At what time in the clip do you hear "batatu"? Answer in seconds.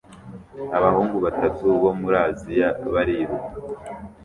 1.25-1.63